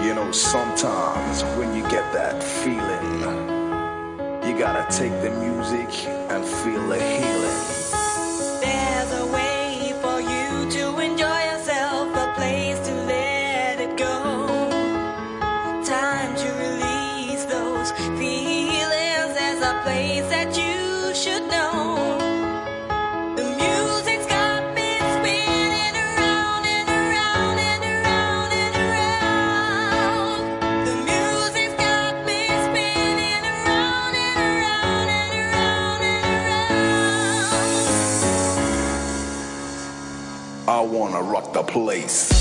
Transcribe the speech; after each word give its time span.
You 0.00 0.14
know, 0.14 0.30
sometimes 0.30 1.42
when 1.58 1.74
you 1.74 1.82
get 1.90 2.12
that 2.12 2.40
feeling, 2.40 3.20
you 4.46 4.56
gotta 4.56 4.86
take 4.96 5.12
the 5.22 5.30
music 5.30 6.06
and 6.30 6.44
feel 6.44 6.86
the 6.86 7.02
healing. 7.02 7.77
gonna 41.18 41.32
rock 41.32 41.52
the 41.52 41.62
place. 41.62 42.37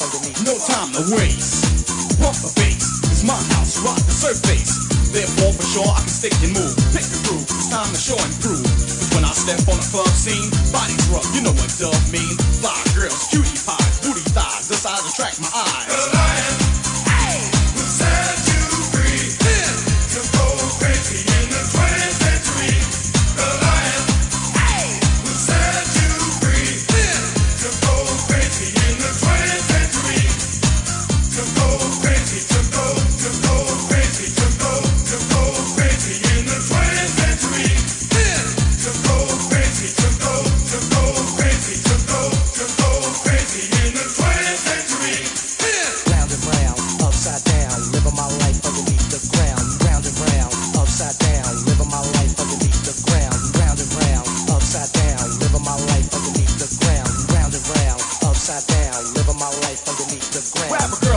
underneath. 0.00 0.40
No 0.44 0.56
time 0.56 0.90
to 0.96 1.02
waste. 1.14 2.16
Pump 2.16 2.36
the 2.40 2.52
bass. 2.56 2.84
It's 3.12 3.24
my 3.24 3.36
house, 3.56 3.80
rock 3.84 4.00
the 4.00 4.12
surface. 4.12 4.88
Therefore, 5.12 5.52
for 5.52 5.66
sure, 5.66 5.88
I 5.88 6.00
can 6.00 6.12
stick 6.12 6.34
and 6.40 6.52
move. 6.56 6.74
Pick 6.96 7.04
the 7.04 7.20
groove. 7.28 7.44
It's 7.44 7.68
time 7.68 7.88
to 7.88 8.00
show 8.00 8.16
and 8.16 8.34
prove. 8.40 8.64
Cause 8.64 9.10
when 9.12 9.24
I 9.24 9.32
step 9.32 9.60
on 9.68 9.76
a 9.76 9.86
club 9.92 10.10
scene, 10.16 10.48
bodies 10.72 11.04
rough. 11.12 11.28
You 11.36 11.42
know 11.44 11.54
what 11.54 11.70
dub 11.76 12.00
means. 12.08 12.38
Fly 12.60 12.76
girls, 12.96 13.28
cutie 13.28 13.60
pies, 13.66 14.00
booty 14.00 14.24
thighs. 14.32 14.68
The 14.68 14.76
size 14.76 15.04
attract 15.04 15.40
my 15.40 15.52
eyes. 15.52 16.19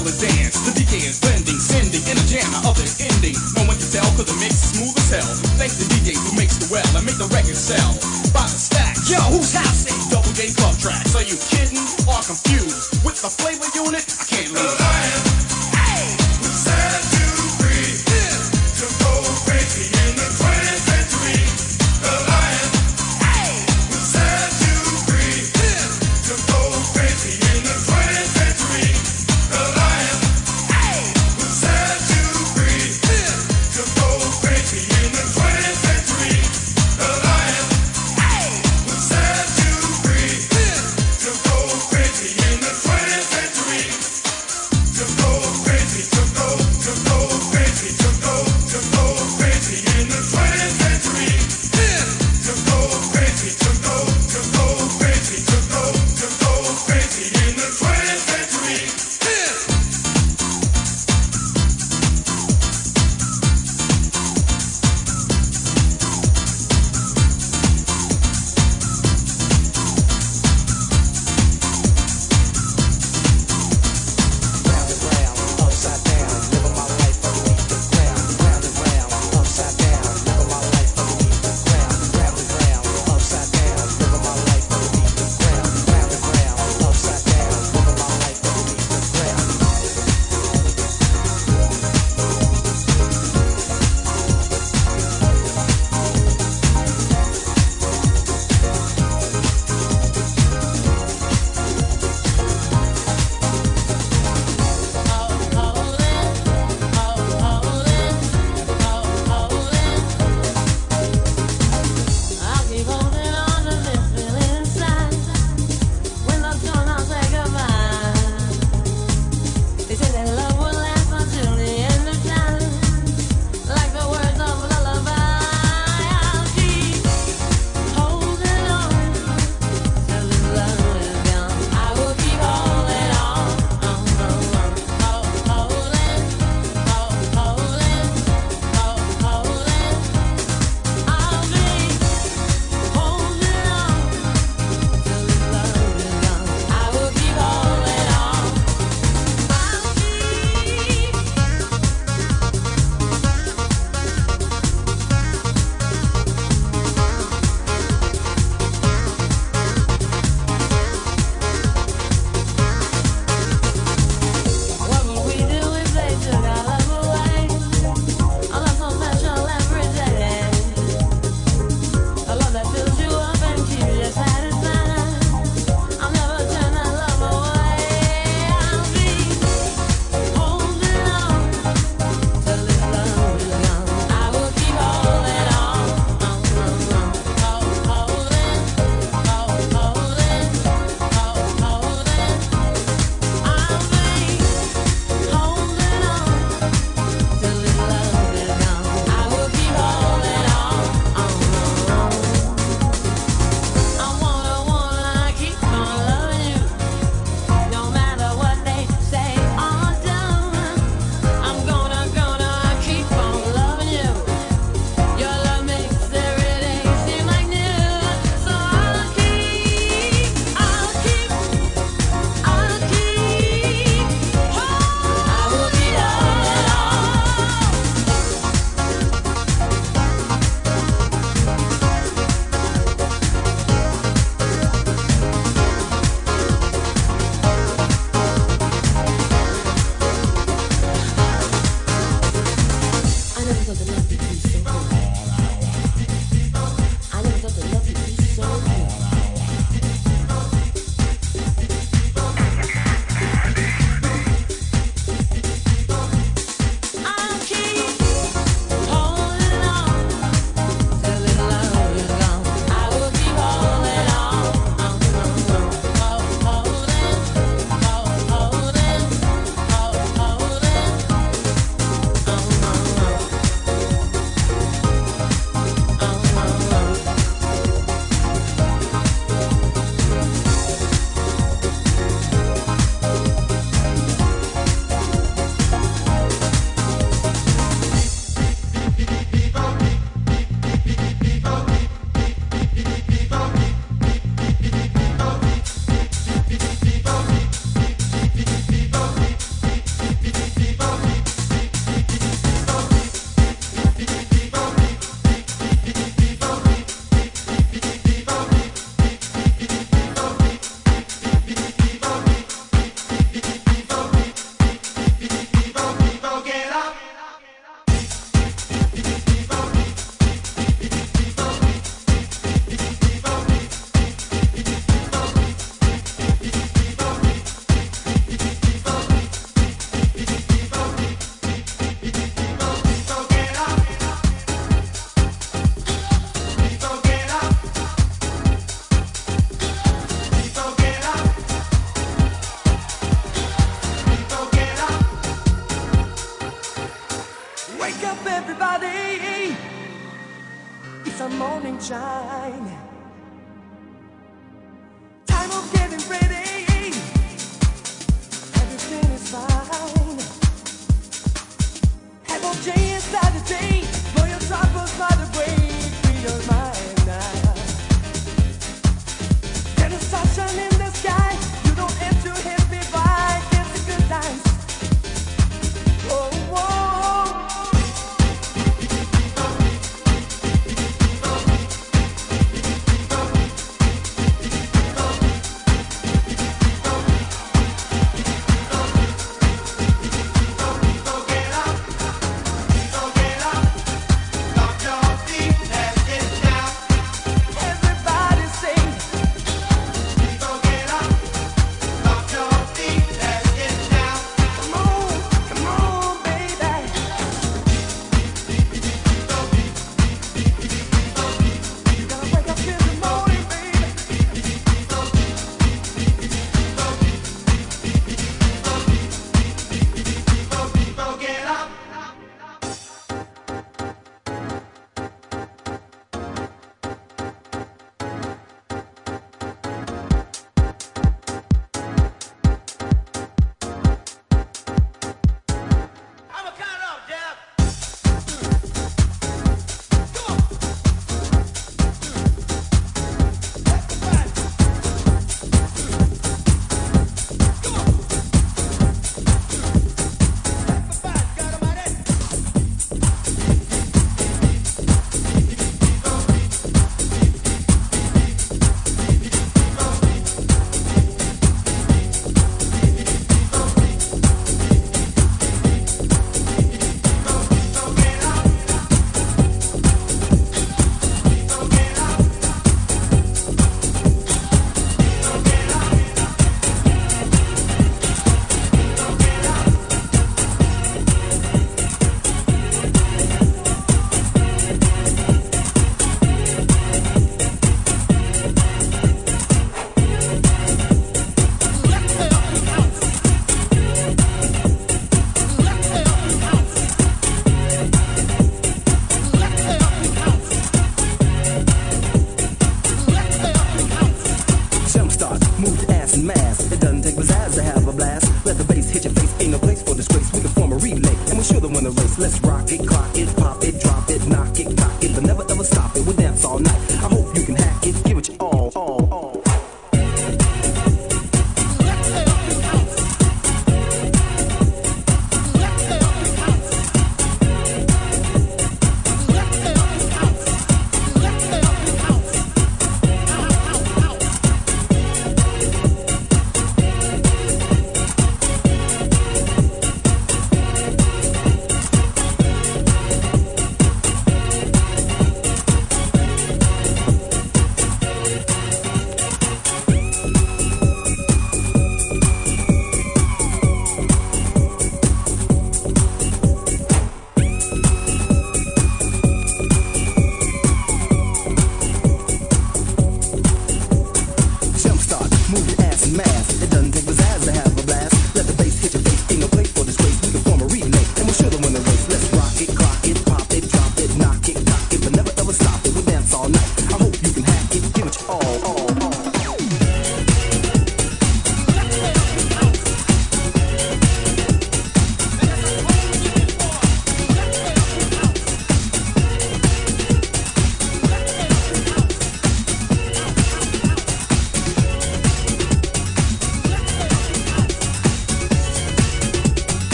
tell 0.00 0.08
the 0.08 0.16
dance. 0.16 0.56
The 0.64 0.72
DJ 0.72 1.04
is 1.08 1.20
blending, 1.20 1.58
sending 1.60 2.00
in 2.08 2.16
a 2.16 2.24
jam, 2.24 2.48
of 2.64 2.76
this 2.76 3.00
ending. 3.00 3.36
No 3.56 3.68
one 3.68 3.76
can 3.76 3.90
tell, 3.92 4.08
cause 4.16 4.28
the 4.28 4.36
mix 4.40 4.56
is 4.56 4.68
smooth 4.76 4.96
as 4.96 5.10
hell. 5.12 5.32
Thanks 5.60 5.76
to 5.76 5.84
DJ 5.92 6.16
who 6.16 6.36
makes 6.36 6.56
the 6.56 6.68
well 6.72 6.86
and 6.96 7.04
make 7.04 7.18
the 7.20 7.28
record 7.28 7.56
sell. 7.56 7.92
By 8.32 8.48
the 8.48 8.56
stack, 8.56 8.96
yo, 9.08 9.20
who's 9.28 9.52
house 9.52 9.84
is 9.84 10.08
Double 10.08 10.32
J 10.32 10.52
Club 10.56 10.76
Tracks? 10.78 11.14
Are 11.14 11.26
you 11.26 11.36
kidding 11.52 11.84
or 12.08 12.20
confused 12.24 13.04
with 13.04 13.20
the 13.20 13.28
flavor 13.28 13.68
unit? 13.76 14.19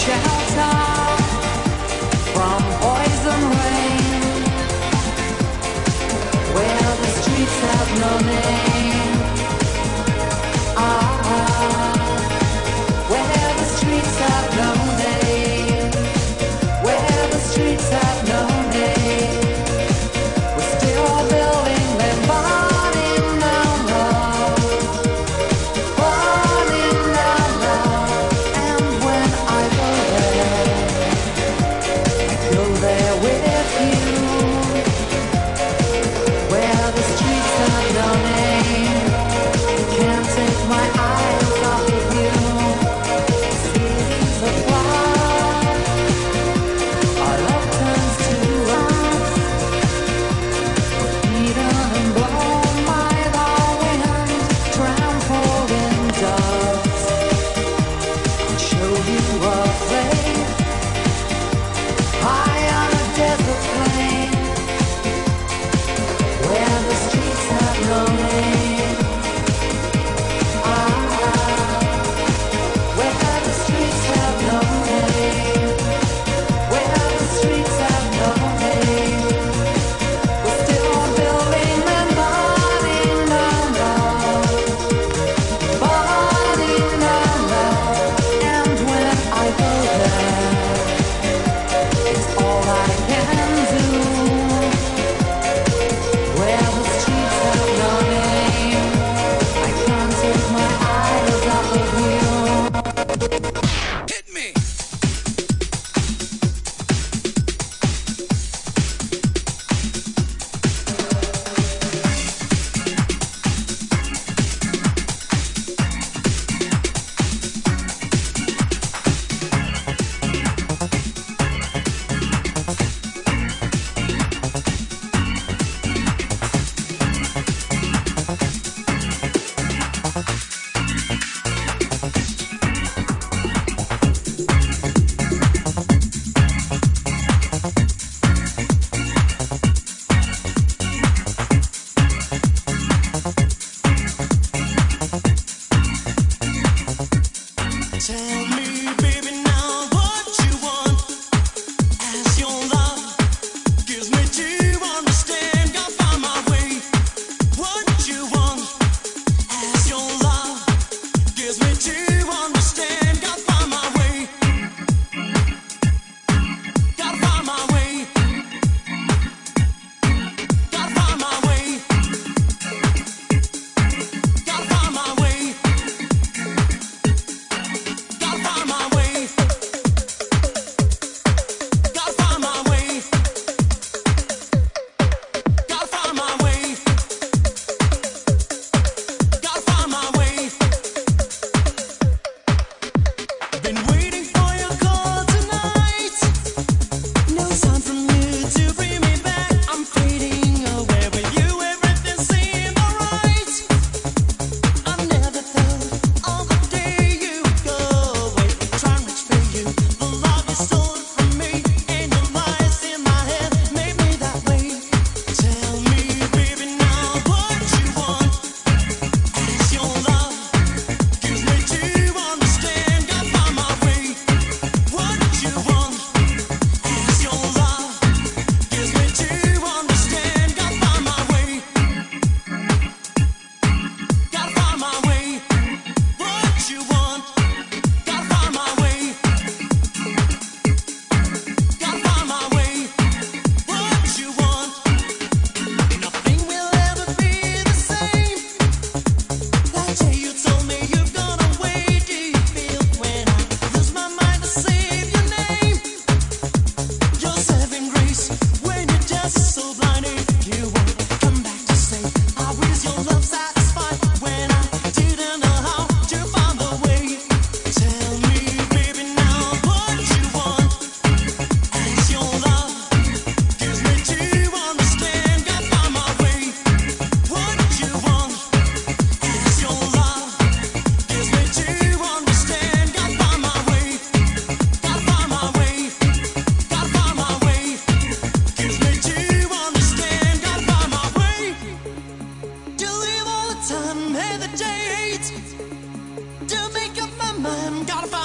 Shelter 0.00 0.39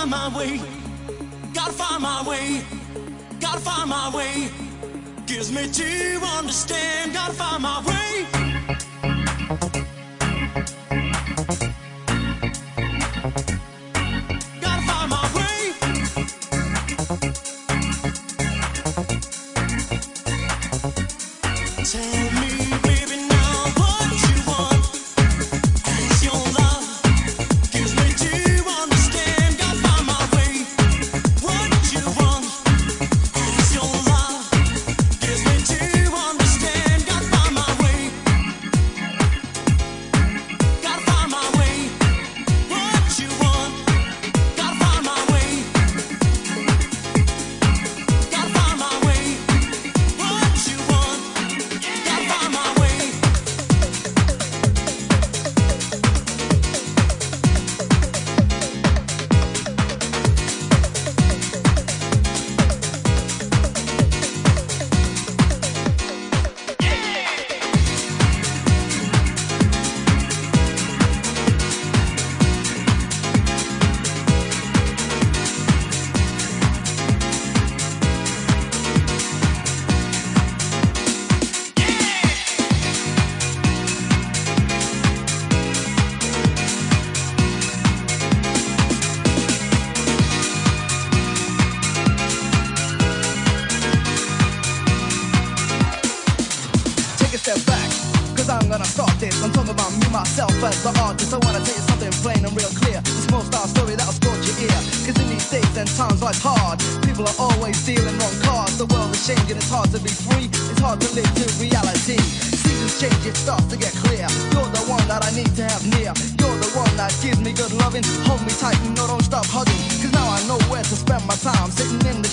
find 0.09 0.33
my 0.33 0.37
way. 0.37 0.61
Gotta 1.53 1.73
find 1.73 2.01
my 2.01 2.27
way, 2.27 2.61
gotta 3.39 3.59
find 3.59 3.89
my 3.89 4.15
way. 4.15 4.49
Gives 5.25 5.51
me 5.51 5.67
to 5.67 6.19
understand, 6.37 7.13
gotta 7.13 7.33
find 7.33 7.63
my 7.63 7.81
way. 7.85 8.25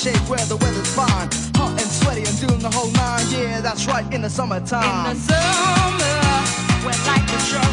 Shade 0.02 0.28
where 0.28 0.44
the 0.46 0.56
weather's 0.56 0.92
fine. 0.94 1.28
Hot 1.54 1.70
and 1.80 1.90
sweaty 1.98 2.24
and 2.26 2.36
doing 2.40 2.58
the 2.58 2.70
whole 2.70 2.90
nine. 2.90 3.24
Yeah, 3.30 3.60
that's 3.60 3.86
right, 3.86 4.06
in 4.12 4.22
the 4.22 4.30
summertime. 4.30 5.12
In 5.12 5.16
the 5.16 5.20
summer, 5.30 6.18
when 6.86 6.98
life 7.06 7.28
is 7.36 7.44
short 7.46 7.71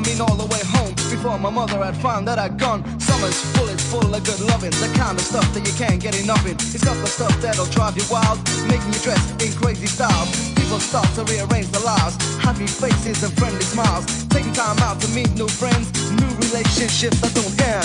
I 0.00 0.02
mean 0.08 0.20
all 0.22 0.34
the 0.34 0.48
way 0.48 0.64
home, 0.64 0.94
before 1.12 1.38
my 1.38 1.50
mother 1.50 1.76
had 1.84 1.94
found 1.94 2.26
that 2.26 2.38
I'd 2.38 2.56
gone. 2.58 2.80
Summer's 2.98 3.36
full, 3.52 3.68
it's 3.68 3.84
full 3.84 4.00
of 4.00 4.24
good 4.24 4.40
loving, 4.48 4.70
the 4.80 4.88
kind 4.96 5.12
of 5.18 5.20
stuff 5.20 5.44
that 5.52 5.60
you 5.60 5.74
can't 5.76 6.00
get 6.00 6.18
enough 6.18 6.40
in. 6.46 6.56
It's 6.56 6.82
got 6.82 6.96
the 6.96 7.06
stuff 7.06 7.36
that'll 7.42 7.66
drive 7.66 7.98
you 7.98 8.04
wild, 8.10 8.40
making 8.64 8.96
you 8.96 9.00
dress 9.04 9.20
in 9.44 9.52
crazy 9.60 9.84
styles. 9.84 10.32
People 10.56 10.80
start 10.80 11.04
to 11.16 11.24
rearrange 11.24 11.68
their 11.68 11.84
lives, 11.84 12.16
happy 12.40 12.66
faces 12.66 13.22
and 13.22 13.32
friendly 13.36 13.60
smiles. 13.60 14.24
Taking 14.28 14.54
time 14.54 14.78
out 14.78 15.02
to 15.02 15.08
meet 15.12 15.28
new 15.36 15.48
friends, 15.48 15.92
new 16.16 16.32
relationships 16.48 17.20
that 17.20 17.36
don't 17.36 17.52
end. 17.60 17.84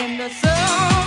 In 0.00 0.16
the 0.16 0.30
summer, 0.40 1.03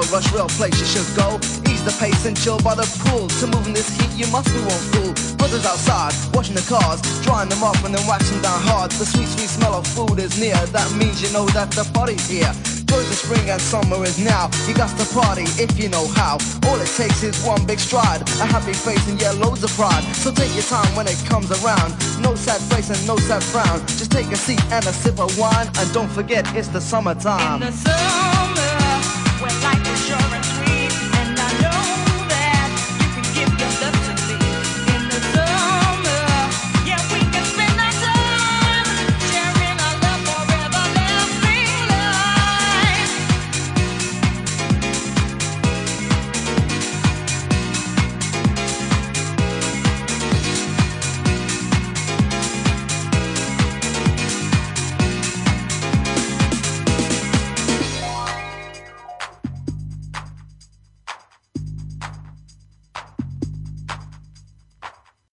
no 0.00 0.12
rush, 0.12 0.32
real 0.32 0.48
place 0.48 0.78
you 0.80 0.86
should 0.86 1.16
go. 1.16 1.36
Ease 1.68 1.84
the 1.84 1.94
pace 2.00 2.24
and 2.24 2.36
chill 2.36 2.58
by 2.60 2.74
the 2.74 2.86
pool. 3.04 3.28
To 3.40 3.46
move 3.46 3.66
in 3.66 3.72
this 3.72 3.88
heat, 3.96 4.10
you 4.16 4.26
must 4.32 4.48
be 4.48 4.60
one 4.60 4.84
fool. 4.92 5.12
Brothers 5.36 5.66
outside, 5.66 6.12
washing 6.34 6.54
the 6.54 6.64
cars, 6.64 7.00
drying 7.22 7.48
them 7.48 7.62
off 7.62 7.82
and 7.84 7.94
then 7.94 8.06
waxing 8.06 8.40
down 8.40 8.60
hard. 8.62 8.90
The 8.92 9.04
sweet, 9.04 9.28
sweet 9.28 9.48
smell 9.48 9.74
of 9.74 9.86
food 9.86 10.18
is 10.18 10.40
near. 10.40 10.56
That 10.72 10.88
means 10.96 11.20
you 11.22 11.30
know 11.32 11.46
that 11.56 11.70
the 11.72 11.84
party's 11.92 12.28
here. 12.28 12.52
Joys 12.88 13.06
of 13.06 13.18
spring 13.22 13.48
and 13.50 13.60
summer 13.60 14.02
is 14.04 14.18
now. 14.18 14.50
You 14.66 14.74
got 14.74 14.90
to 14.98 15.06
party 15.14 15.44
if 15.60 15.78
you 15.78 15.88
know 15.88 16.06
how. 16.16 16.38
All 16.66 16.80
it 16.80 16.90
takes 16.96 17.22
is 17.22 17.36
one 17.44 17.64
big 17.66 17.78
stride, 17.78 18.22
a 18.40 18.46
happy 18.46 18.72
face 18.72 19.06
and 19.08 19.20
yeah, 19.20 19.32
loads 19.32 19.62
of 19.62 19.70
pride. 19.76 20.02
So 20.16 20.32
take 20.32 20.52
your 20.54 20.64
time 20.64 20.90
when 20.96 21.06
it 21.06 21.18
comes 21.28 21.50
around. 21.62 21.94
No 22.20 22.34
sad 22.34 22.60
face 22.72 22.90
and 22.90 23.00
no 23.06 23.16
sad 23.16 23.42
frown. 23.42 23.80
Just 23.86 24.10
take 24.10 24.26
a 24.32 24.36
seat 24.36 24.62
and 24.72 24.84
a 24.86 24.92
sip 24.92 25.20
of 25.20 25.38
wine, 25.38 25.68
and 25.78 25.92
don't 25.92 26.10
forget 26.10 26.44
it's 26.56 26.68
the 26.68 26.80
In 26.80 26.88
summertime. 26.90 27.60
the 27.60 27.70
summer, 27.72 28.79